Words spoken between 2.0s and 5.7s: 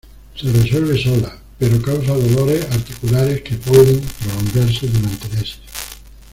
dolores articulares que pueden prolongarse durante meses.